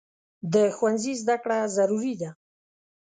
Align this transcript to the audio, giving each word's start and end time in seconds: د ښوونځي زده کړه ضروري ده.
د 0.53 0.55
ښوونځي 0.75 1.13
زده 1.21 1.35
کړه 1.43 1.57
ضروري 1.77 2.13
ده. 2.21 2.29